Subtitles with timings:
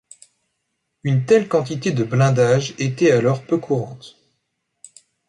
[1.03, 4.17] Une telle quantité de blindage était alors peu courante.